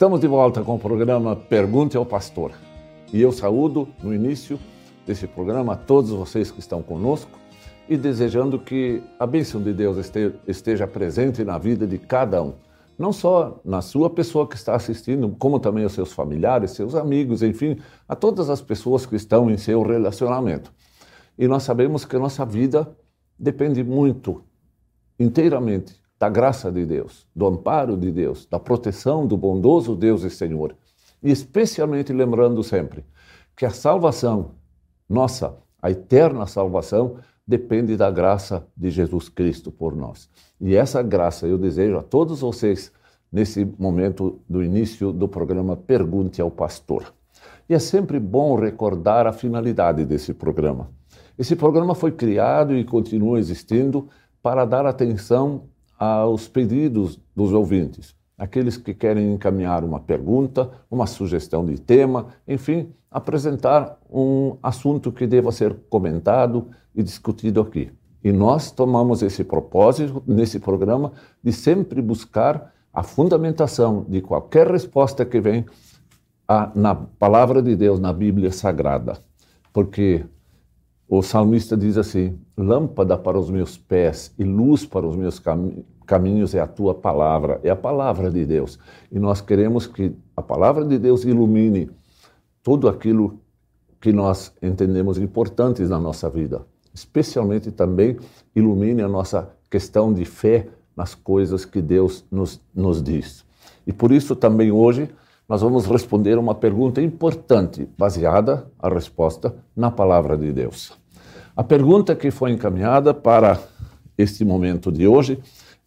[0.00, 2.52] Estamos de volta com o programa Pergunte ao Pastor.
[3.12, 4.58] E eu saúdo no início
[5.06, 7.38] desse programa a todos vocês que estão conosco
[7.86, 9.98] e desejando que a bênção de Deus
[10.48, 12.54] esteja presente na vida de cada um.
[12.98, 17.42] Não só na sua pessoa que está assistindo, como também aos seus familiares, seus amigos,
[17.42, 17.76] enfim,
[18.08, 20.72] a todas as pessoas que estão em seu relacionamento.
[21.36, 22.90] E nós sabemos que a nossa vida
[23.38, 24.42] depende muito,
[25.18, 30.30] inteiramente, da graça de Deus, do amparo de Deus, da proteção do bondoso Deus e
[30.30, 30.76] Senhor.
[31.22, 33.04] E especialmente lembrando sempre
[33.56, 34.52] que a salvação
[35.10, 40.30] nossa, a eterna salvação, depende da graça de Jesus Cristo por nós.
[40.60, 42.92] E essa graça eu desejo a todos vocês
[43.32, 47.12] nesse momento do início do programa Pergunte ao Pastor.
[47.68, 50.90] E é sempre bom recordar a finalidade desse programa.
[51.36, 54.08] Esse programa foi criado e continua existindo
[54.40, 55.64] para dar atenção
[56.00, 62.90] aos pedidos dos ouvintes, aqueles que querem encaminhar uma pergunta, uma sugestão de tema, enfim,
[63.10, 67.92] apresentar um assunto que deva ser comentado e discutido aqui.
[68.24, 75.24] E nós tomamos esse propósito nesse programa de sempre buscar a fundamentação de qualquer resposta
[75.26, 75.66] que vem
[76.48, 79.18] a, na palavra de Deus, na Bíblia Sagrada.
[79.70, 80.24] Porque
[81.12, 85.72] o salmista diz assim: Lâmpada para os meus pés e luz para os meus cam
[86.06, 88.78] caminhos é a tua palavra, é a palavra de Deus.
[89.12, 91.88] E nós queremos que a palavra de Deus ilumine
[92.62, 93.38] tudo aquilo
[94.00, 98.16] que nós entendemos importantes na nossa vida, especialmente também
[98.56, 103.44] ilumine a nossa questão de fé nas coisas que Deus nos, nos diz.
[103.86, 105.08] E por isso também hoje
[105.50, 110.92] nós vamos responder uma pergunta importante, baseada a resposta na palavra de Deus.
[111.56, 113.58] A pergunta que foi encaminhada para
[114.16, 115.42] este momento de hoje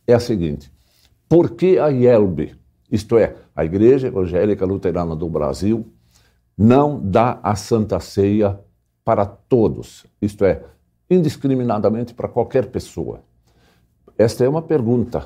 [0.05, 0.69] é a seguinte:
[1.29, 2.53] por que a IELB,
[2.91, 5.87] isto é, a Igreja Evangélica Luterana do Brasil,
[6.57, 8.59] não dá a Santa Ceia
[9.05, 10.61] para todos, isto é,
[11.09, 13.21] indiscriminadamente para qualquer pessoa?
[14.17, 15.25] Esta é uma pergunta.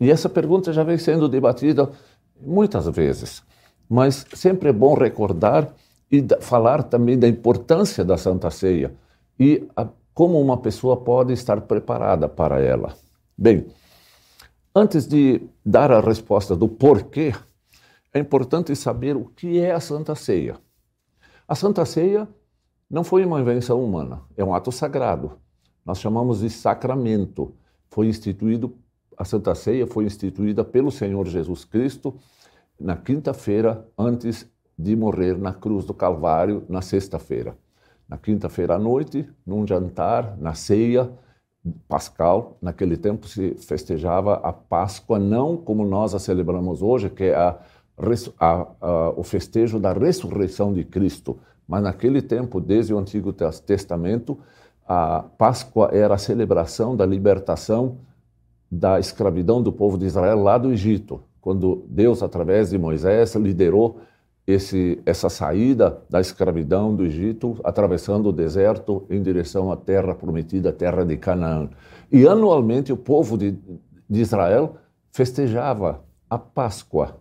[0.00, 1.88] E essa pergunta já vem sendo debatida
[2.40, 3.44] muitas vezes,
[3.88, 5.72] mas sempre é bom recordar
[6.10, 8.94] e falar também da importância da Santa Ceia
[9.38, 12.94] e a, como uma pessoa pode estar preparada para ela.
[13.36, 13.66] Bem,
[14.74, 17.34] antes de dar a resposta do porquê,
[18.12, 20.56] é importante saber o que é a Santa Ceia.
[21.46, 22.26] A Santa Ceia
[22.90, 25.32] não foi uma invenção humana, é um ato sagrado.
[25.84, 27.54] Nós chamamos de sacramento.
[27.88, 28.74] Foi instituído
[29.16, 32.14] a Santa Ceia foi instituída pelo Senhor Jesus Cristo
[32.78, 34.46] na quinta-feira antes
[34.78, 37.56] de morrer na cruz do Calvário, na sexta-feira
[38.08, 41.10] na quinta-feira à noite, num jantar, na ceia
[41.88, 42.56] pascal.
[42.62, 47.58] Naquele tempo se festejava a Páscoa, não como nós a celebramos hoje, que é a,
[48.38, 51.38] a, a, o festejo da ressurreição de Cristo.
[51.66, 54.38] Mas naquele tempo, desde o Antigo Testamento,
[54.86, 57.98] a Páscoa era a celebração da libertação
[58.70, 64.00] da escravidão do povo de Israel lá do Egito, quando Deus, através de Moisés, liderou
[64.44, 70.70] esse, essa saída da escravidão do Egito, atravessando o deserto em direção à terra prometida,
[70.70, 71.70] a terra de Canaã.
[72.10, 73.56] E anualmente o povo de,
[74.10, 74.74] de Israel
[75.12, 77.16] festejava a Páscoa.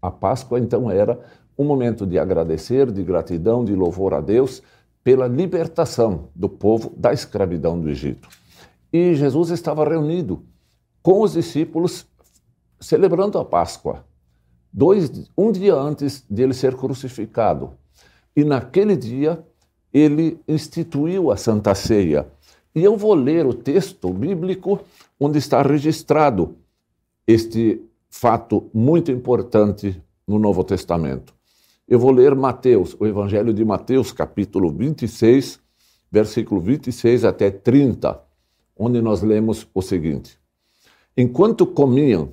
[0.00, 1.20] A Páscoa, então, era
[1.58, 4.62] um momento de agradecer, de gratidão, de louvor a Deus
[5.04, 8.30] pela libertação do povo da escravidão do Egito.
[8.90, 10.42] E Jesus estava reunido
[11.02, 12.06] com os discípulos
[12.82, 14.04] celebrando a Páscoa
[14.72, 17.72] dois, um dia antes de ele ser crucificado.
[18.34, 19.44] E naquele dia
[19.92, 22.26] ele instituiu a Santa Ceia.
[22.74, 24.80] E eu vou ler o texto bíblico
[25.20, 26.56] onde está registrado
[27.26, 31.34] este fato muito importante no Novo Testamento.
[31.86, 35.60] Eu vou ler Mateus, o Evangelho de Mateus, capítulo 26,
[36.10, 38.18] versículo 26 até 30,
[38.76, 40.38] onde nós lemos o seguinte:
[41.14, 42.32] Enquanto comiam,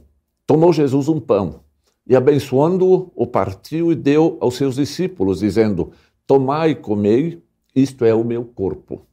[0.49, 1.59] tomou Jesus um pão
[2.07, 5.91] e abençoando-o, o partiu e deu aos seus discípulos, dizendo:
[6.25, 7.43] Tomai e comei,
[7.75, 9.05] isto é o meu corpo.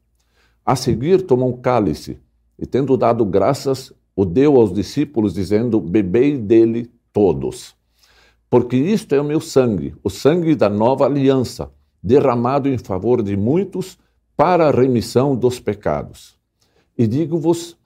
[0.64, 2.18] A seguir, tomou um cálice
[2.58, 7.76] e, tendo dado graças, o deu aos discípulos, dizendo: Bebei dele todos.
[8.48, 11.70] Porque isto é o meu sangue, o sangue da nova aliança,
[12.02, 13.98] derramado em favor de muitos
[14.34, 16.34] para a remissão dos pecados.
[16.96, 17.76] E digo-vos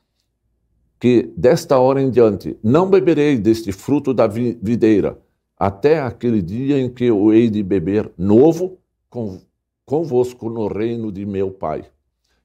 [1.01, 5.19] que desta hora em diante não beberei deste fruto da videira,
[5.57, 8.79] até aquele dia em que eu hei de beber novo
[9.87, 11.87] convosco no reino de meu Pai.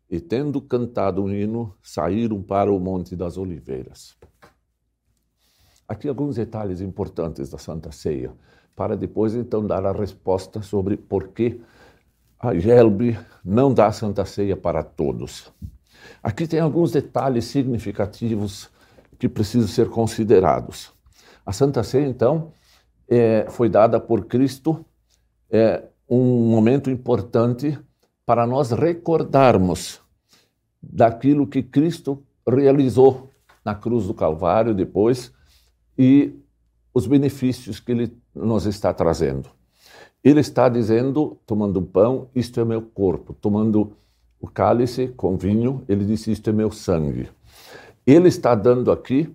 [0.10, 4.16] E tendo cantado um hino, saíram para o Monte das Oliveiras.
[5.88, 8.32] Aqui alguns detalhes importantes da Santa Ceia,
[8.76, 11.60] para depois então dar a resposta sobre por que
[12.40, 15.52] a Gelbe não dá Santa Ceia para todos.
[16.22, 18.70] Aqui tem alguns detalhes significativos
[19.18, 20.94] que precisam ser considerados.
[21.46, 22.52] A Santa Ceia, então,
[23.08, 24.86] é, foi dada por Cristo,
[25.50, 27.78] é um momento importante
[28.26, 30.02] para nós recordarmos
[30.82, 33.30] daquilo que Cristo realizou
[33.64, 35.32] na cruz do Calvário depois
[35.98, 36.34] e
[36.94, 39.50] os benefícios que ele nos está trazendo.
[40.24, 43.96] Ele está dizendo, tomando pão, isto é meu corpo, tomando
[44.46, 47.28] o cálice com vinho, ele disse, isto é meu sangue.
[48.06, 49.30] Ele está dando aqui,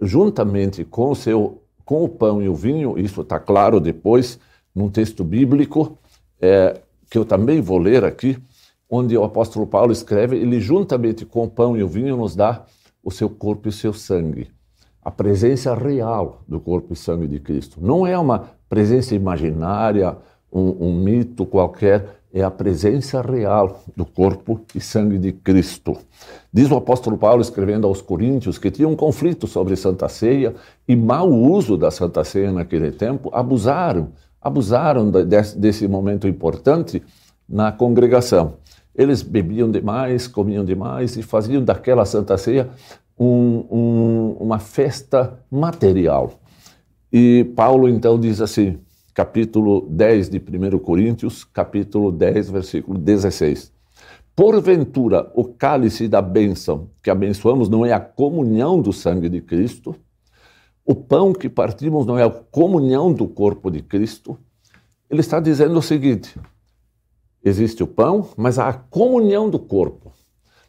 [0.00, 4.38] juntamente com o seu com o pão e o vinho, isso está claro depois
[4.72, 5.98] num texto bíblico,
[6.40, 6.80] é,
[7.10, 8.38] que eu também vou ler aqui,
[8.88, 12.64] onde o apóstolo Paulo escreve, ele juntamente com o pão e o vinho nos dá
[13.02, 14.48] o seu corpo e o seu sangue.
[15.02, 17.80] A presença real do corpo e sangue de Cristo.
[17.80, 20.16] Não é uma presença imaginária,
[20.52, 25.96] um, um mito qualquer, é a presença real do corpo e sangue de Cristo.
[26.52, 30.54] Diz o apóstolo Paulo, escrevendo aos Coríntios, que tinha um conflito sobre Santa Ceia
[30.86, 35.10] e mau uso da Santa Ceia naquele tempo, abusaram, abusaram
[35.56, 37.02] desse, momento importante
[37.48, 38.54] na congregação.
[38.94, 42.70] Eles bebiam demais, comiam demais e faziam daquela Santa Ceia
[43.18, 46.32] um, um, uma festa material.
[47.12, 48.78] E Paulo então diz assim:
[49.14, 53.72] capítulo 10 de 1 Coríntios, capítulo 10, versículo 16.
[54.34, 59.94] Porventura, o cálice da bênção que abençoamos não é a comunhão do sangue de Cristo?
[60.84, 64.38] O pão que partimos não é a comunhão do corpo de Cristo?
[65.10, 66.38] Ele está dizendo o seguinte:
[67.44, 70.12] existe o pão, mas há a comunhão do corpo.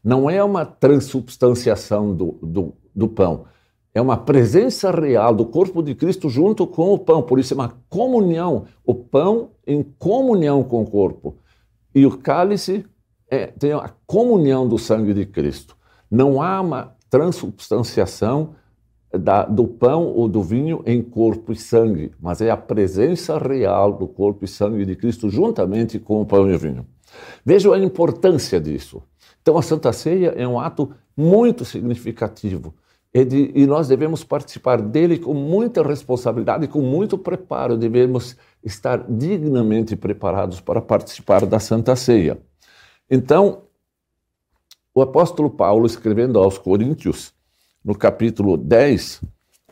[0.04, 3.46] Não é uma transubstanciação do, do, do pão,
[3.94, 7.22] é uma presença real do corpo de Cristo junto com o pão.
[7.22, 8.66] Por isso é uma comunhão.
[8.86, 11.36] O pão em comunhão com o corpo.
[11.94, 12.86] E o cálice
[13.30, 15.76] é, tem a comunhão do sangue de Cristo.
[16.10, 18.56] Não há uma transubstanciação
[19.12, 23.92] da, do pão ou do vinho em corpo e sangue, mas é a presença real
[23.92, 26.86] do corpo e sangue de Cristo juntamente com o pão e o vinho.
[27.46, 29.02] Vejam a importância disso.
[29.42, 32.74] Então, a Santa Ceia é um ato muito significativo
[33.14, 37.78] e, de, e nós devemos participar dele com muita responsabilidade, com muito preparo.
[37.78, 42.40] Devemos estar dignamente preparados para participar da Santa Ceia.
[43.10, 43.64] Então,
[44.96, 47.34] o apóstolo Paulo, escrevendo aos Coríntios,
[47.84, 49.22] no capítulo 10,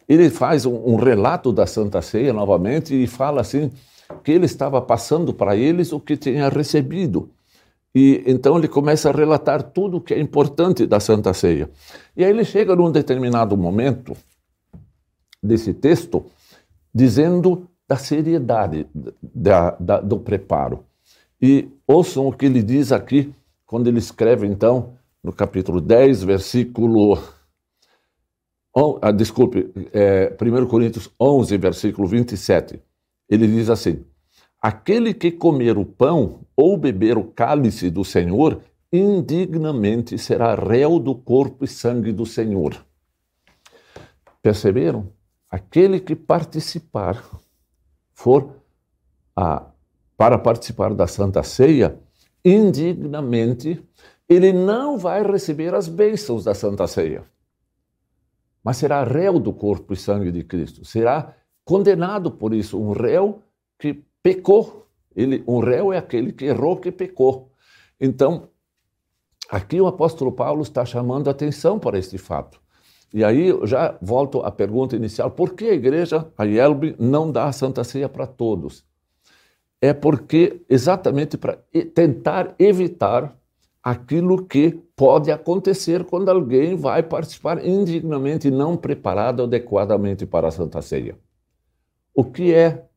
[0.07, 3.71] ele faz um, um relato da Santa Ceia novamente e fala assim
[4.23, 7.29] que ele estava passando para eles o que tinha recebido.
[7.93, 11.69] E então ele começa a relatar tudo o que é importante da Santa Ceia.
[12.15, 14.15] E aí ele chega num determinado momento
[15.41, 16.25] desse texto
[16.93, 18.85] dizendo da seriedade
[19.21, 20.85] da, da, do preparo.
[21.41, 23.33] E ouçam o que ele diz aqui,
[23.65, 24.93] quando ele escreve então
[25.23, 27.17] no capítulo 10, versículo.
[28.73, 32.79] Oh, ah, desculpe, é, 1 Coríntios 11, versículo 27.
[33.27, 34.03] Ele diz assim:
[34.61, 38.61] Aquele que comer o pão ou beber o cálice do Senhor,
[38.91, 42.85] indignamente será réu do corpo e sangue do Senhor.
[44.41, 45.11] Perceberam?
[45.49, 47.23] Aquele que participar,
[48.13, 48.55] for
[49.35, 49.65] a,
[50.17, 51.97] para participar da Santa Ceia,
[52.43, 53.81] indignamente,
[54.27, 57.23] ele não vai receber as bênçãos da Santa Ceia,
[58.63, 60.85] mas será réu do corpo e sangue de Cristo.
[60.85, 61.33] Será
[61.65, 63.41] condenado por isso, um réu
[63.79, 64.87] que pecou.
[65.15, 67.51] Ele, um réu é aquele que errou, que pecou.
[67.99, 68.49] Então,
[69.49, 72.59] aqui o apóstolo Paulo está chamando atenção para este fato.
[73.13, 77.31] E aí eu já volto à pergunta inicial: por que a igreja, a IELB, não
[77.31, 78.85] dá a Santa Ceia para todos?
[79.81, 81.57] É porque, exatamente para
[81.95, 83.35] tentar evitar
[83.81, 90.81] aquilo que pode acontecer quando alguém vai participar indignamente, não preparado adequadamente para a Santa
[90.81, 91.17] Ceia.
[92.13, 92.88] O que é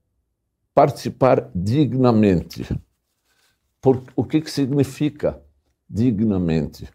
[0.75, 2.67] participar dignamente.
[3.81, 5.41] Por, o que, que significa
[5.89, 6.89] dignamente?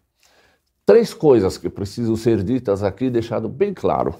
[0.84, 4.14] Três coisas que precisam ser ditas aqui, deixado bem claro.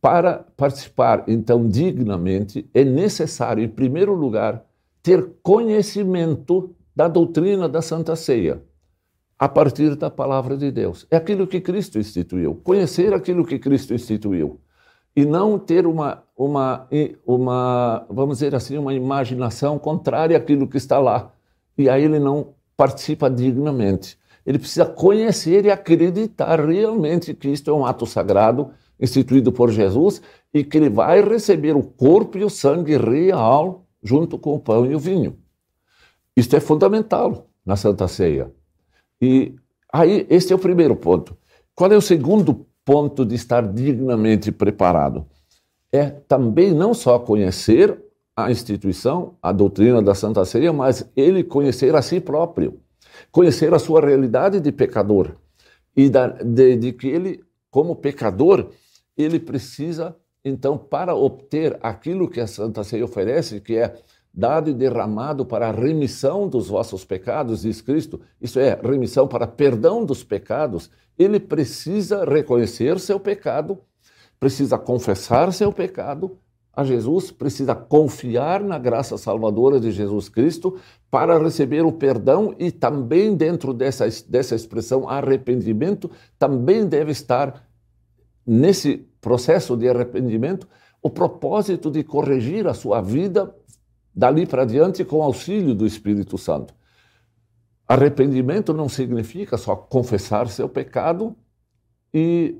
[0.00, 4.64] Para participar, então, dignamente, é necessário, em primeiro lugar,
[5.02, 8.62] ter conhecimento da doutrina da Santa Ceia,
[9.38, 11.06] a partir da palavra de Deus.
[11.10, 12.56] É aquilo que Cristo instituiu.
[12.56, 14.60] Conhecer aquilo que Cristo instituiu
[15.16, 16.88] e não ter uma, uma,
[17.24, 21.32] uma, vamos dizer assim, uma imaginação contrária àquilo que está lá.
[21.78, 24.18] E aí ele não participa dignamente.
[24.44, 30.20] Ele precisa conhecer e acreditar realmente que isto é um ato sagrado, instituído por Jesus
[30.52, 34.84] e que ele vai receber o corpo e o sangue real junto com o pão
[34.84, 35.38] e o vinho.
[36.36, 38.52] Isto é fundamental na Santa Ceia.
[39.20, 39.54] E
[39.92, 41.36] aí, este é o primeiro ponto.
[41.74, 45.26] Qual é o segundo ponto de estar dignamente preparado?
[45.92, 48.00] É também não só conhecer
[48.36, 52.80] a instituição, a doutrina da Santa Ceia, mas ele conhecer a si próprio,
[53.30, 55.36] conhecer a sua realidade de pecador
[55.96, 58.70] e da, de, de que ele, como pecador,
[59.16, 63.94] ele precisa, então, para obter aquilo que a Santa Ceia oferece, que é
[64.32, 69.46] dado e derramado para a remissão dos vossos pecados, diz Cristo, isso é, remissão para
[69.46, 73.78] perdão dos pecados, ele precisa reconhecer seu pecado,
[74.38, 76.38] precisa confessar seu pecado
[76.76, 80.76] a Jesus, precisa confiar na graça salvadora de Jesus Cristo
[81.10, 87.64] para receber o perdão e também dentro dessa, dessa expressão arrependimento, também deve estar
[88.44, 90.66] nesse processo de arrependimento
[91.00, 93.54] o propósito de corrigir a sua vida
[94.14, 96.74] dali para diante com auxílio do Espírito Santo.
[97.86, 101.36] Arrependimento não significa só confessar seu pecado
[102.12, 102.56] e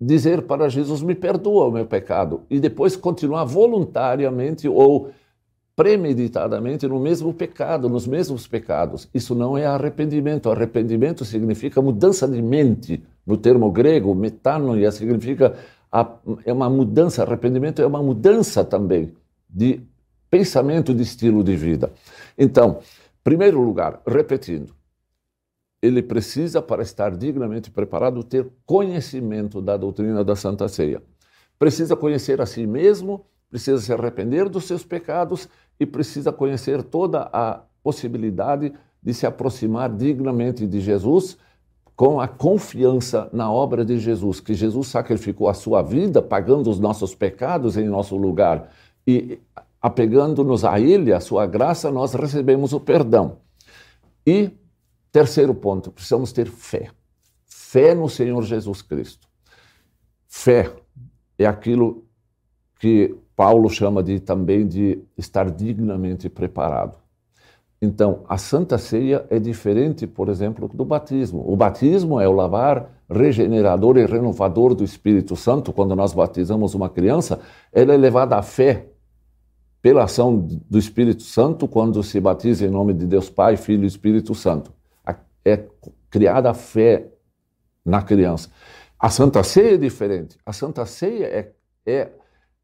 [0.00, 5.10] dizer para Jesus: me perdoa o meu pecado, e depois continuar voluntariamente ou
[5.76, 9.08] premeditadamente no mesmo pecado, nos mesmos pecados.
[9.14, 10.50] Isso não é arrependimento.
[10.50, 13.02] Arrependimento significa mudança de mente.
[13.26, 15.54] No termo grego, metanoia significa
[15.90, 16.06] a,
[16.44, 17.22] é uma mudança.
[17.22, 19.12] Arrependimento é uma mudança também
[19.48, 19.80] de
[20.30, 21.90] pensamento de estilo de vida.
[22.36, 22.80] Então,
[23.22, 24.74] primeiro lugar, repetindo,
[25.82, 31.02] ele precisa, para estar dignamente preparado, ter conhecimento da doutrina da Santa Ceia.
[31.58, 35.48] Precisa conhecer a si mesmo, precisa se arrepender dos seus pecados
[35.78, 38.72] e precisa conhecer toda a possibilidade
[39.02, 41.38] de se aproximar dignamente de Jesus
[41.96, 46.78] com a confiança na obra de Jesus, que Jesus sacrificou a sua vida pagando os
[46.78, 48.70] nossos pecados em nosso lugar
[49.06, 49.38] e
[49.80, 53.38] apegando-nos a Ele, a sua graça, nós recebemos o perdão.
[54.26, 54.50] E,
[55.10, 56.90] terceiro ponto, precisamos ter fé.
[57.46, 59.28] Fé no Senhor Jesus Cristo.
[60.26, 60.70] Fé
[61.38, 62.04] é aquilo
[62.78, 66.98] que Paulo chama de, também de estar dignamente preparado.
[67.82, 71.42] Então, a Santa Ceia é diferente, por exemplo, do batismo.
[71.50, 75.72] O batismo é o lavar regenerador e renovador do Espírito Santo.
[75.72, 77.40] Quando nós batizamos uma criança,
[77.72, 78.89] ela é levada à fé
[79.82, 83.86] pela ação do Espírito Santo, quando se batiza em nome de Deus Pai, Filho e
[83.86, 84.72] Espírito Santo.
[85.44, 85.66] É
[86.10, 87.08] criada a fé
[87.84, 88.50] na criança.
[88.98, 90.36] A Santa Ceia é diferente.
[90.44, 91.52] A Santa Ceia é,
[91.86, 92.12] é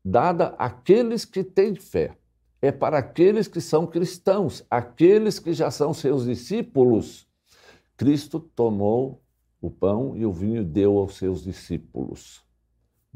[0.04, 2.14] dada àqueles que têm fé.
[2.60, 7.26] É para aqueles que são cristãos, aqueles que já são seus discípulos.
[7.96, 9.22] Cristo tomou
[9.60, 12.45] o pão e o vinho deu aos seus discípulos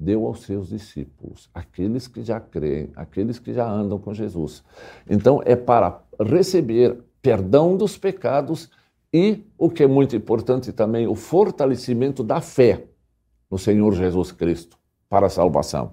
[0.00, 4.64] deu aos seus discípulos, aqueles que já creem, aqueles que já andam com Jesus.
[5.08, 8.70] Então, é para receber perdão dos pecados
[9.12, 12.86] e, o que é muito importante também, o fortalecimento da fé
[13.50, 15.92] no Senhor Jesus Cristo para a salvação.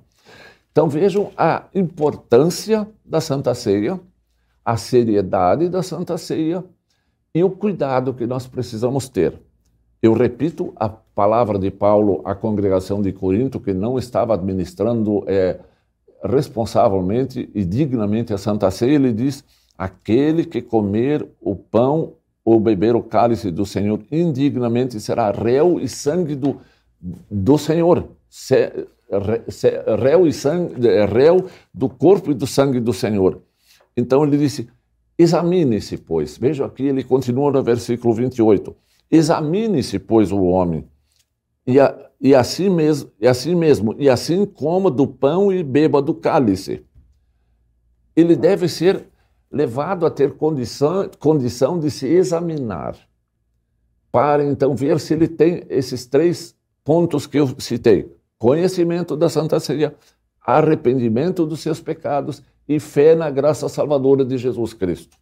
[0.71, 3.99] Então, vejam a importância da Santa Ceia,
[4.63, 6.63] a seriedade da Santa Ceia
[7.33, 9.46] e o cuidado que nós precisamos ter.
[10.01, 15.59] Eu repito a palavra de Paulo à congregação de Corinto, que não estava administrando é,
[16.23, 19.43] responsavelmente e dignamente a Santa Ceia, ele diz:
[19.77, 22.13] aquele que comer o pão
[22.45, 26.61] ou beber o cálice do Senhor indignamente será réu e sangue do,
[27.29, 28.07] do Senhor.
[28.29, 28.87] Se,
[29.49, 30.75] se, réu e sangue,
[31.05, 33.41] réu do corpo e do sangue do Senhor.
[33.95, 34.69] Então ele disse:
[35.17, 36.37] examine-se, pois.
[36.37, 38.75] Veja aqui, ele continua no versículo 28.
[39.09, 40.85] Examine-se, pois, o homem,
[41.65, 46.01] e, a, e, assim mesmo, e assim mesmo, e assim coma do pão e beba
[46.01, 46.85] do cálice.
[48.15, 49.07] Ele deve ser
[49.51, 52.97] levado a ter condição, condição de se examinar,
[54.11, 59.59] para então ver se ele tem esses três pontos que eu citei: conhecimento da Santa
[59.59, 59.95] Ceia,
[60.41, 65.17] arrependimento dos seus pecados e fé na graça salvadora de Jesus Cristo.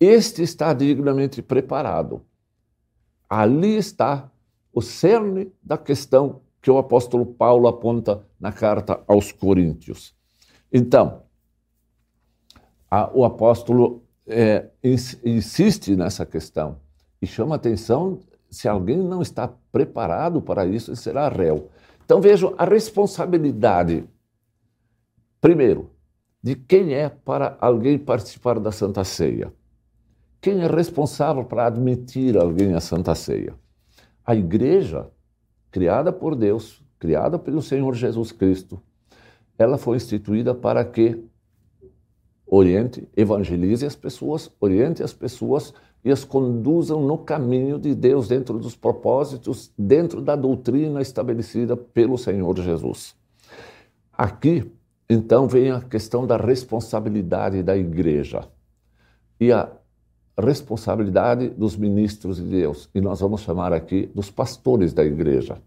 [0.00, 2.22] Este está dignamente preparado
[3.28, 4.30] Ali está
[4.72, 10.14] o cerne da questão que o apóstolo Paulo aponta na carta aos Coríntios.
[10.72, 11.22] Então,
[12.90, 16.78] a, o apóstolo é, insiste nessa questão
[17.20, 21.68] e chama atenção se alguém não está preparado para isso, ele será réu.
[22.04, 24.04] Então vejam a responsabilidade,
[25.40, 25.90] primeiro,
[26.42, 29.52] de quem é para alguém participar da Santa Ceia.
[30.44, 33.54] Quem é responsável para admitir alguém à Santa Ceia?
[34.26, 35.08] A igreja,
[35.70, 38.78] criada por Deus, criada pelo Senhor Jesus Cristo,
[39.56, 41.24] ela foi instituída para que
[42.46, 45.72] oriente, evangelize as pessoas, oriente as pessoas
[46.04, 52.18] e as conduzam no caminho de Deus, dentro dos propósitos, dentro da doutrina estabelecida pelo
[52.18, 53.16] Senhor Jesus.
[54.12, 54.70] Aqui,
[55.08, 58.46] então, vem a questão da responsabilidade da igreja
[59.40, 59.72] e a
[60.38, 65.58] responsabilidade dos ministros de Deus, e nós vamos chamar aqui dos pastores da igreja,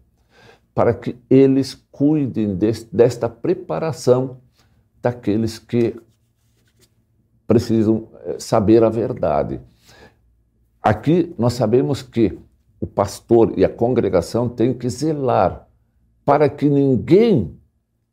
[0.74, 2.56] para que eles cuidem
[2.92, 4.38] desta preparação
[5.00, 5.96] daqueles que
[7.46, 9.60] precisam eh, saber a verdade.
[10.82, 12.38] Aqui nós sabemos que
[12.80, 15.66] o pastor e a congregação têm que zelar
[16.24, 17.58] para que ninguém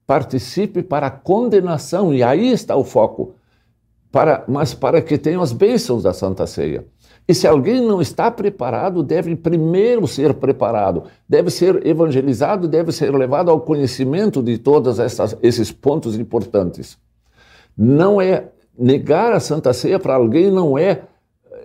[0.08, 3.35] participe para a condenação, e aí está o foco,
[4.16, 6.86] para, mas para que tenham as bênçãos da Santa Ceia.
[7.28, 13.14] E se alguém não está preparado, deve primeiro ser preparado, deve ser evangelizado, deve ser
[13.14, 15.00] levado ao conhecimento de todos
[15.44, 16.98] esses pontos importantes.
[17.78, 21.02] Não é negar a Santa Ceia para alguém, não é,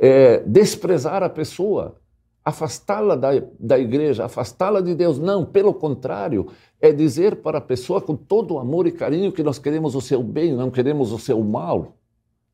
[0.00, 1.99] é desprezar a pessoa,
[2.45, 3.28] afastá-la da,
[3.61, 5.21] da igreja, afastá-la de Deus.
[5.21, 6.49] Não, pelo contrário,
[6.80, 10.00] é dizer para a pessoa com todo o amor e carinho que nós queremos o
[10.00, 12.00] seu bem, não queremos o seu mal.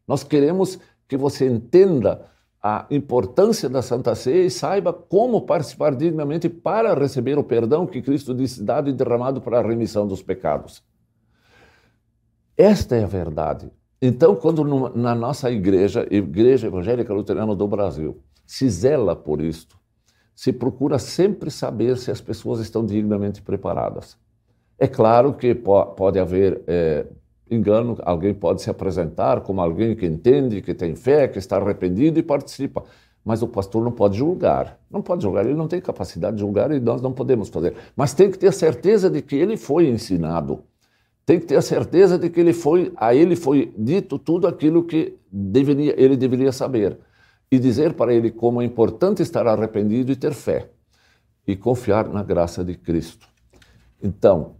[0.07, 2.27] Nós queremos que você entenda
[2.63, 8.03] a importância da Santa Ceia e saiba como participar dignamente para receber o perdão que
[8.03, 10.83] Cristo disse dado e derramado para a remissão dos pecados.
[12.57, 13.71] Esta é a verdade.
[14.01, 14.65] Então, quando
[14.97, 19.77] na nossa igreja, Igreja Evangélica Luterana do Brasil, se zela por isto,
[20.35, 24.19] se procura sempre saber se as pessoas estão dignamente preparadas.
[24.79, 27.07] É claro que pode haver é,
[27.51, 32.19] engano, alguém pode se apresentar como alguém que entende, que tem fé, que está arrependido
[32.19, 32.85] e participa.
[33.25, 34.79] Mas o pastor não pode julgar.
[34.91, 37.75] Não pode julgar, ele não tem capacidade de julgar e nós não podemos fazer.
[37.97, 40.63] Mas tem que ter certeza de que ele foi ensinado.
[41.25, 44.85] Tem que ter a certeza de que ele foi, a ele foi dito tudo aquilo
[44.85, 46.99] que deveria, ele deveria saber
[47.51, 50.71] e dizer para ele como é importante estar arrependido e ter fé
[51.47, 53.27] e confiar na graça de Cristo.
[54.01, 54.55] Então,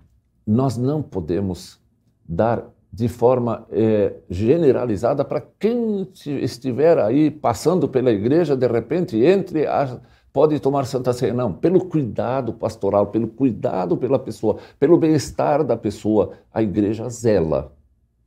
[0.47, 1.81] nós não podemos
[2.29, 2.65] dar
[2.97, 6.09] de forma é, generalizada para quem
[6.41, 10.01] estiver aí passando pela igreja, de repente entre, a,
[10.33, 11.35] pode tomar Santa Ceia.
[11.35, 17.71] Não, pelo cuidado pastoral, pelo cuidado pela pessoa, pelo bem-estar da pessoa, a igreja zela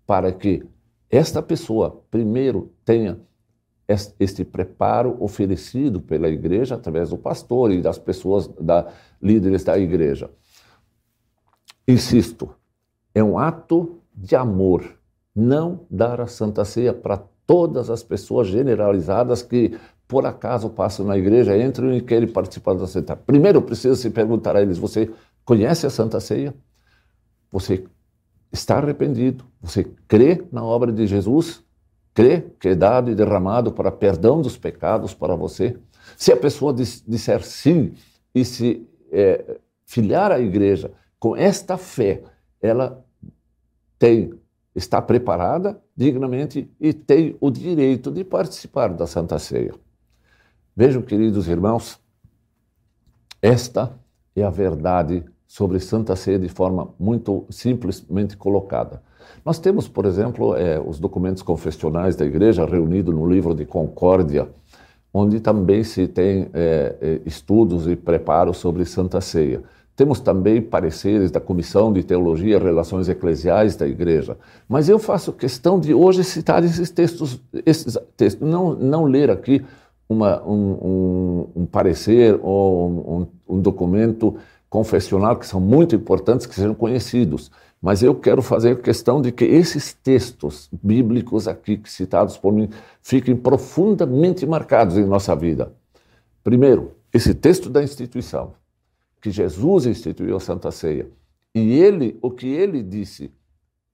[0.05, 0.63] para que
[1.10, 3.19] esta pessoa, primeiro, tenha
[4.19, 8.88] este preparo oferecido pela igreja através do pastor e das pessoas, da,
[9.19, 10.29] líderes da igreja.
[11.88, 12.53] Insisto,
[13.15, 14.84] é um ato de amor
[15.36, 19.77] não dar a Santa Ceia para todas as pessoas generalizadas que
[20.08, 23.15] por acaso passam na igreja, entram e querem participar da Santa.
[23.15, 25.12] Primeiro precisa se perguntar a eles: você
[25.45, 26.53] conhece a Santa Ceia?
[27.51, 27.86] Você
[28.51, 29.45] está arrependido?
[29.62, 31.63] Você crê na obra de Jesus?
[32.19, 35.77] crê que é dado e derramado para perdão dos pecados para você?
[36.17, 37.93] Se a pessoa disser sim
[38.36, 42.23] e se é, filiar à igreja com esta fé,
[42.62, 43.05] ela
[44.00, 44.34] tem
[44.76, 49.74] está preparada dignamente e tem o direito de participar da Santa Ceia.
[50.76, 52.00] Vejam, queridos irmãos,
[53.42, 53.92] esta
[54.36, 59.04] é a verdade sobre Santa Ceia de forma muito simplesmente colocada.
[59.44, 64.50] Nós temos, por exemplo, é, os documentos confessionais da Igreja reunidos no livro de Concórdia,
[65.14, 69.64] onde também se tem é, é, estudos e preparos sobre Santa Ceia.
[70.00, 74.38] Temos também pareceres da Comissão de Teologia e Relações Eclesiais da Igreja.
[74.66, 79.62] Mas eu faço questão de hoje citar esses textos, esses textos não, não ler aqui
[80.08, 84.38] uma, um, um, um, parecer ou um, um documento
[84.70, 87.52] confessional que são muito importantes, que sejam conhecidos.
[87.82, 92.70] Mas eu quero fazer questão de que esses textos bíblicos aqui citados por mim
[93.02, 95.74] fiquem profundamente marcados em nossa vida.
[96.42, 98.54] Primeiro, esse texto da instituição,
[99.21, 101.10] que Jesus instituiu a Santa Ceia.
[101.53, 103.34] E ele, o que ele disse,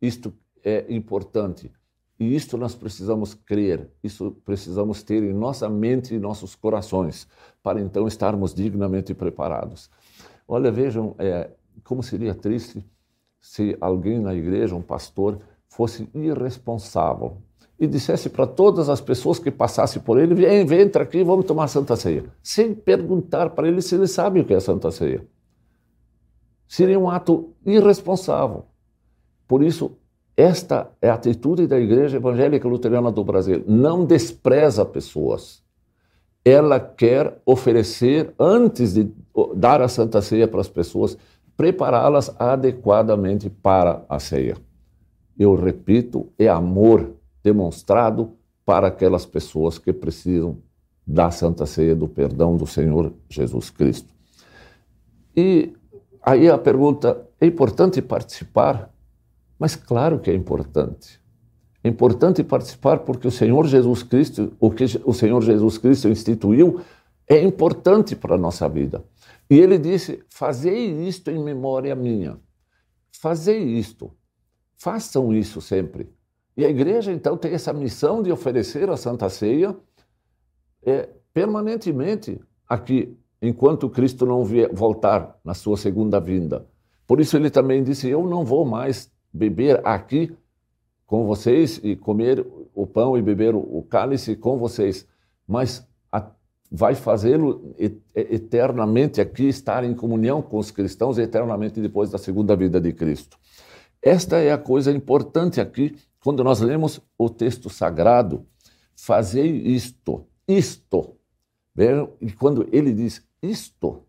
[0.01, 0.33] isto
[0.63, 1.71] é importante.
[2.19, 7.27] E isto nós precisamos crer, isso precisamos ter em nossa mente e nossos corações,
[7.61, 9.89] para então estarmos dignamente preparados.
[10.47, 11.49] Olha, vejam é,
[11.83, 12.85] como seria triste
[13.41, 17.38] se alguém na igreja, um pastor, fosse irresponsável
[17.79, 21.45] e dissesse para todas as pessoas que passassem por ele: vem, vem, entra aqui, vamos
[21.45, 25.25] tomar Santa Ceia, sem perguntar para ele se ele sabe o que é Santa Ceia.
[26.67, 28.65] Seria um ato irresponsável.
[29.47, 29.91] Por isso,
[30.35, 33.63] esta é a atitude da Igreja Evangélica Luterana do Brasil.
[33.67, 35.63] Não despreza pessoas.
[36.43, 39.11] Ela quer oferecer, antes de
[39.55, 41.17] dar a Santa Ceia para as pessoas,
[41.55, 44.57] prepará-las adequadamente para a ceia.
[45.38, 48.31] Eu repito, é amor demonstrado
[48.65, 50.58] para aquelas pessoas que precisam
[51.05, 54.12] da Santa Ceia, do perdão do Senhor Jesus Cristo.
[55.38, 55.71] E
[56.23, 58.91] aí a pergunta: é importante participar?
[59.60, 61.21] Mas claro que é importante.
[61.84, 66.81] É importante participar porque o Senhor Jesus Cristo, o que o Senhor Jesus Cristo instituiu,
[67.27, 69.05] é importante para a nossa vida.
[69.47, 72.39] E ele disse: Fazei isto em memória minha.
[73.21, 74.12] Fazei isto.
[74.75, 76.10] Façam isso sempre.
[76.58, 79.76] E a igreja, então, tem essa missão de oferecer a Santa Ceia
[80.84, 86.65] é, permanentemente aqui, enquanto Cristo não vier, voltar na sua segunda vinda.
[87.06, 90.36] Por isso ele também disse: Eu não vou mais beber aqui
[91.06, 95.08] com vocês e comer o pão e beber o cálice com vocês,
[95.48, 95.86] mas
[96.72, 97.74] vai fazê-lo
[98.13, 103.38] eternamente aqui, estar em comunhão com os cristãos eternamente depois da segunda vida de Cristo.
[104.02, 108.47] Esta é a coisa importante aqui, quando nós lemos o texto sagrado,
[108.95, 111.17] fazei isto, isto.
[112.19, 114.01] E quando ele diz isto,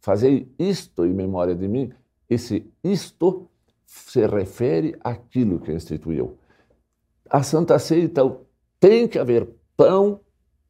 [0.00, 1.92] fazei isto em memória de mim,
[2.30, 3.46] esse isto
[3.84, 6.38] se refere àquilo que instituiu.
[7.28, 8.40] A Santa Ceia, então,
[8.80, 9.46] tem que haver
[9.76, 10.18] pão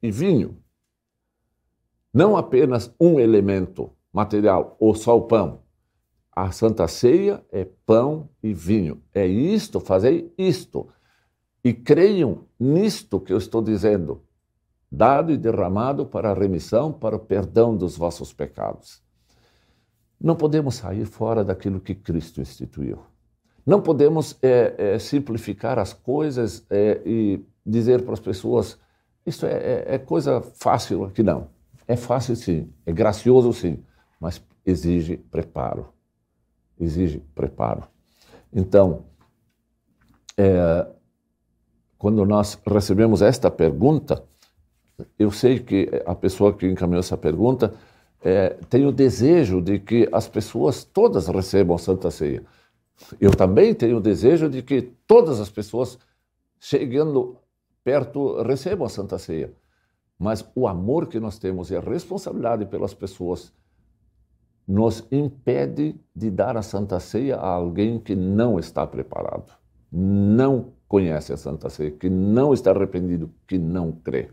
[0.03, 0.59] e vinho.
[2.12, 5.62] Não apenas um elemento material, ou só o pão.
[6.33, 9.03] A Santa Ceia é pão e vinho.
[9.12, 10.88] É isto, fazei isto.
[11.62, 14.23] E creiam nisto que eu estou dizendo,
[14.90, 19.03] dado e derramado para a remissão, para o perdão dos vossos pecados.
[20.21, 23.01] Não podemos sair fora daquilo que Cristo instituiu.
[23.66, 28.79] Não podemos é, é, simplificar as coisas é, e dizer para as pessoas:
[29.27, 31.49] isso é, é, é coisa fácil aqui, não.
[31.87, 33.83] É fácil sim, é gracioso sim,
[34.21, 35.93] mas exige preparo.
[36.81, 37.85] Exige preparo.
[38.53, 39.05] Então,
[40.37, 40.87] é,
[41.99, 44.25] quando nós recebemos esta pergunta,
[45.19, 47.75] eu sei que a pessoa que encaminhou essa pergunta
[48.23, 52.43] é, tem o desejo de que as pessoas todas recebam Santa Ceia.
[53.21, 55.99] Eu também tenho o desejo de que todas as pessoas
[56.59, 57.37] chegando
[57.85, 59.53] perto recebam a Santa Ceia.
[60.19, 63.53] Mas o amor que nós temos e a responsabilidade pelas pessoas
[64.66, 69.53] nos impede de dar a Santa Ceia a alguém que não está preparado,
[69.90, 74.29] não conhece a Santa Ceia, que não está arrependido, que não crê.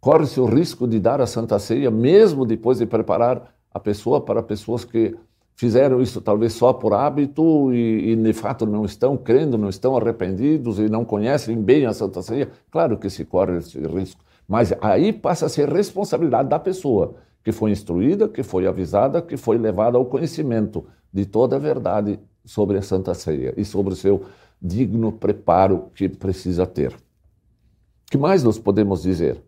[0.00, 4.42] Corre-se o risco de dar a Santa Ceia mesmo depois de preparar a pessoa para
[4.42, 5.16] pessoas que
[5.54, 9.96] fizeram isso talvez só por hábito e, e, de fato não estão crendo, não estão
[9.96, 12.50] arrependidos e não conhecem bem a Santa Ceia.
[12.70, 14.22] Claro que se corre esse risco.
[14.46, 17.16] Mas aí passa a ser responsabilidade da pessoa
[17.46, 22.18] que foi instruída, que foi avisada, que foi levada ao conhecimento de toda a verdade
[22.44, 24.24] sobre a Santa Ceia e sobre o seu
[24.60, 26.92] digno preparo que precisa ter.
[26.92, 29.40] O que mais nós podemos dizer?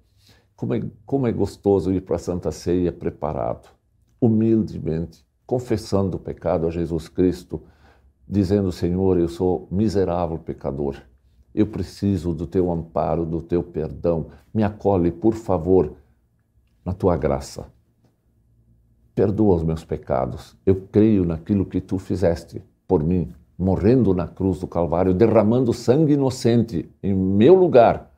[0.54, 3.68] Como é, como é gostoso ir para a Santa Ceia preparado,
[4.20, 7.60] humildemente, confessando o pecado a Jesus Cristo,
[8.28, 10.94] dizendo: Senhor, eu sou miserável pecador
[11.52, 14.26] eu preciso do teu amparo, do teu perdão.
[14.54, 15.94] Me acolhe, por favor,
[16.84, 17.66] na tua graça.
[19.18, 20.56] Perdoa os meus pecados.
[20.64, 26.12] Eu creio naquilo que tu fizeste por mim, morrendo na cruz do Calvário, derramando sangue
[26.12, 28.12] inocente em meu lugar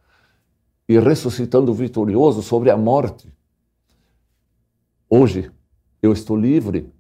[0.87, 3.33] e ressuscitando vitorioso sobre a morte.
[5.09, 5.51] Hoje
[6.03, 6.93] eu estou livre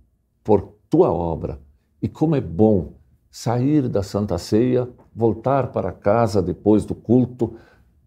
[0.43, 1.61] por tua obra.
[2.01, 2.95] E como é bom
[3.31, 7.55] sair da Santa Ceia voltar para casa depois do culto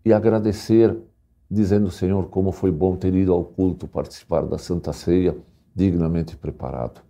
[0.03, 0.97] e agradecer,
[1.47, 5.37] dizendo: Senhor, como foi bom ter ido ao culto, participar da Santa Ceia,
[5.75, 7.01] dignamente preparado.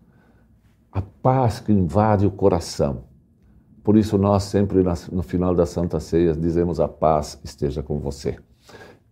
[0.91, 3.06] A paz que invade o coração.
[3.84, 8.38] Por isso, nós sempre no final da Santa Ceia dizemos: A paz esteja com você.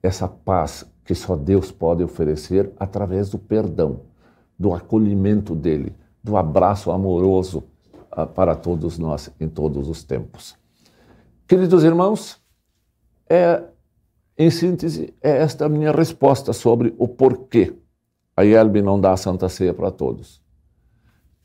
[0.01, 4.01] Essa paz que só Deus pode oferecer através do perdão,
[4.57, 7.63] do acolhimento dele, do abraço amoroso
[8.11, 10.55] ah, para todos nós em todos os tempos.
[11.47, 12.39] Queridos irmãos,
[13.29, 13.63] é,
[14.37, 17.75] em síntese, é esta a minha resposta sobre o porquê
[18.41, 20.41] a IELB não dá a Santa Ceia para todos.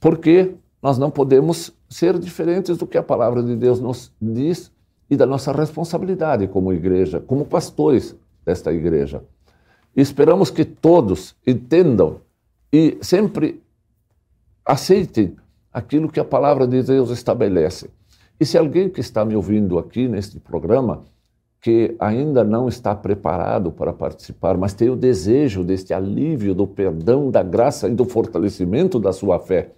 [0.00, 4.72] Porque nós não podemos ser diferentes do que a palavra de Deus nos diz
[5.11, 9.22] e da nossa responsabilidade como igreja, como pastores desta igreja.
[9.94, 12.20] E esperamos que todos entendam
[12.72, 13.62] e sempre
[14.64, 15.37] aceitem
[15.72, 17.90] aquilo que a palavra de Deus estabelece.
[18.40, 21.04] E se alguém que está me ouvindo aqui neste programa,
[21.66, 27.29] que ainda não está preparado para participar, mas tem o desejo deste alívio, do perdão,
[27.29, 29.72] da graça e do fortalecimento da sua fé,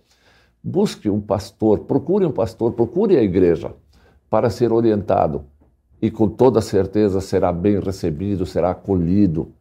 [0.62, 3.74] busque um pastor, procure um pastor, procure a igreja
[4.28, 5.46] para ser orientado
[6.02, 9.54] e com toda certeza será bem recebido, será acolhido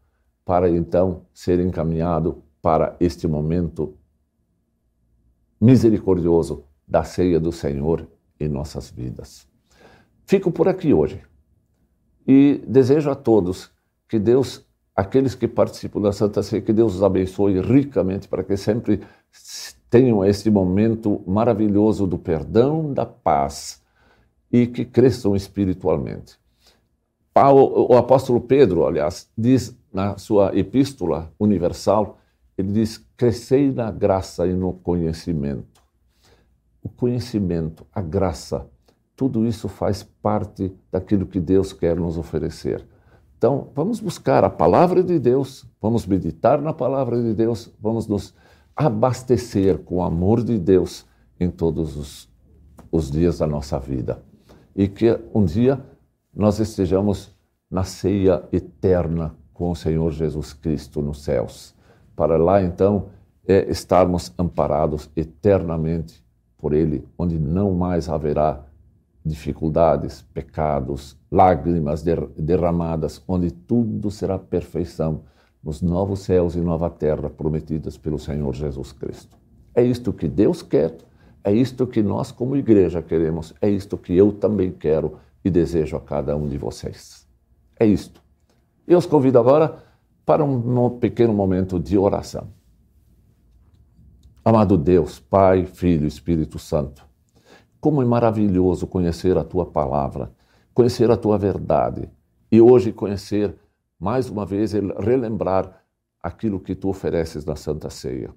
[0.43, 3.93] para então ser encaminhado para este momento
[5.61, 8.05] misericordioso da ceia do Senhor
[8.37, 9.47] em nossas vidas.
[10.25, 11.21] Fico por aqui hoje
[12.27, 13.71] e desejo a todos
[14.07, 18.57] que Deus, aqueles que participam da Santa Ceia, que Deus os abençoe ricamente para que
[18.57, 19.01] sempre
[19.89, 23.81] tenham este momento maravilhoso do perdão, da paz
[24.51, 26.37] e que cresçam espiritualmente.
[27.35, 32.17] O apóstolo Pedro, aliás, diz na sua epístola universal,
[32.57, 35.83] ele diz: crescei na graça e no conhecimento.
[36.81, 38.67] O conhecimento, a graça,
[39.17, 42.86] tudo isso faz parte daquilo que Deus quer nos oferecer.
[43.36, 48.34] Então, vamos buscar a palavra de Deus, vamos meditar na palavra de Deus, vamos nos
[48.75, 51.03] abastecer com o amor de Deus
[51.39, 52.30] em todos os,
[52.91, 54.23] os dias da nossa vida.
[54.75, 55.84] E que um dia
[56.34, 57.36] nós estejamos
[57.69, 61.73] na ceia eterna com o Senhor Jesus Cristo nos céus,
[62.15, 63.08] para lá então
[63.47, 66.23] é, estarmos amparados eternamente
[66.56, 68.66] por Ele, onde não mais haverá
[69.27, 72.03] dificuldades, pecados, lágrimas
[72.37, 75.21] derramadas, onde tudo será perfeição
[75.63, 79.37] nos novos céus e nova terra prometidas pelo Senhor Jesus Cristo.
[79.75, 80.95] É isto que Deus quer,
[81.43, 85.95] é isto que nós, como igreja, queremos, é isto que eu também quero e desejo
[85.95, 87.27] a cada um de vocês.
[87.79, 88.21] É isto.
[88.87, 89.83] Eu os convido agora
[90.25, 92.49] para um pequeno momento de oração.
[94.43, 97.06] Amado Deus, Pai, Filho, Espírito Santo,
[97.79, 100.31] como é maravilhoso conhecer a tua palavra,
[100.73, 102.09] conhecer a tua verdade
[102.51, 103.55] e hoje conhecer
[103.99, 105.83] mais uma vez relembrar
[106.21, 108.33] aquilo que tu ofereces na Santa Ceia.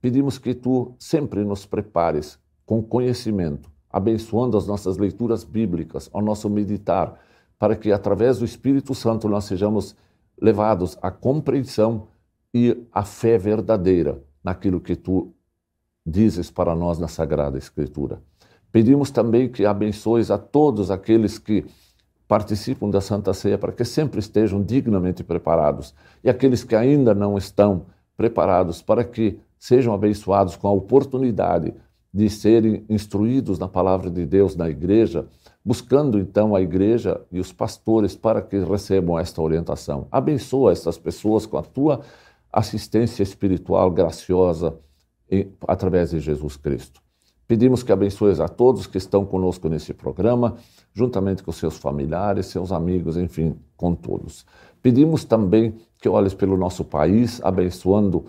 [0.00, 6.48] Pedimos que tu sempre nos prepares com conhecimento, abençoando as nossas leituras bíblicas, ao nosso
[6.50, 7.18] meditar,
[7.58, 9.96] para que através do Espírito Santo nós sejamos
[10.40, 12.08] levados à compreensão
[12.52, 15.32] e à fé verdadeira naquilo que tu
[16.06, 18.22] dizes para nós na Sagrada Escritura.
[18.74, 21.64] Pedimos também que abençoes a todos aqueles que
[22.26, 27.38] participam da Santa Ceia para que sempre estejam dignamente preparados e aqueles que ainda não
[27.38, 31.72] estão preparados para que sejam abençoados com a oportunidade
[32.12, 35.24] de serem instruídos na palavra de Deus na igreja,
[35.64, 40.08] buscando então a igreja e os pastores para que recebam esta orientação.
[40.10, 42.00] Abençoa estas pessoas com a tua
[42.52, 44.76] assistência espiritual graciosa
[45.68, 47.03] através de Jesus Cristo.
[47.46, 50.56] Pedimos que abençoes a todos que estão conosco nesse programa,
[50.94, 54.46] juntamente com seus familiares, seus amigos, enfim, com todos.
[54.80, 58.24] Pedimos também que olhes pelo nosso país, abençoando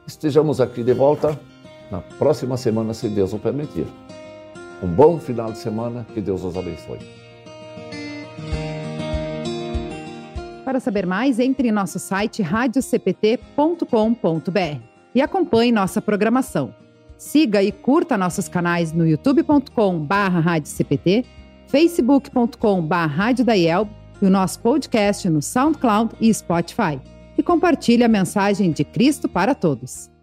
[0.07, 1.41] estejamos aqui de volta
[1.91, 3.87] na próxima semana, se Deus o permitir.
[4.83, 6.99] Um bom final de semana, que Deus os abençoe.
[10.65, 16.75] Para saber mais, entre em nosso site radiocpt.com.br e acompanhe nossa programação.
[17.17, 21.25] Siga e curta nossos canais no youtube.com/radiocpt,
[21.69, 23.89] facebook.com/radiodaielb
[24.21, 27.01] e o nosso podcast no SoundCloud e Spotify.
[27.37, 30.14] E compartilhe a mensagem de Cristo para todos.